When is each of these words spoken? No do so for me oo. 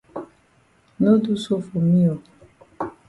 No 0.99 1.19
do 1.23 1.33
so 1.43 1.55
for 1.65 1.77
me 1.89 2.01
oo. 2.11 2.21